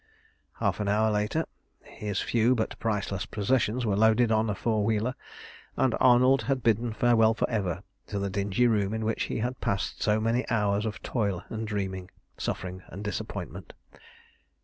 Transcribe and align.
Half 0.53 0.79
an 0.79 0.87
hour 0.87 1.11
later 1.11 1.45
his 1.83 2.21
few 2.21 2.55
but 2.55 2.79
priceless 2.79 3.27
possessions 3.27 3.85
were 3.85 3.95
loaded 3.95 4.31
on 4.31 4.49
a 4.49 4.55
four 4.55 4.83
wheeler 4.83 5.13
and 5.77 5.93
Arnold 5.99 6.41
had 6.41 6.63
bidden 6.63 6.91
farewell 6.91 7.35
for 7.35 7.47
ever 7.47 7.83
to 8.07 8.17
the 8.17 8.31
dingy 8.31 8.65
room 8.65 8.95
in 8.95 9.05
which 9.05 9.25
he 9.25 9.37
had 9.37 9.61
passed 9.61 10.01
so 10.01 10.19
many 10.19 10.43
hours 10.49 10.87
of 10.87 11.03
toil 11.03 11.43
and 11.49 11.67
dreaming, 11.67 12.09
suffering 12.39 12.81
and 12.87 13.03
disappointment. 13.03 13.73